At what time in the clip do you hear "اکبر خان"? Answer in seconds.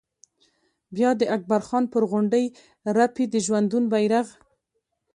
1.35-1.83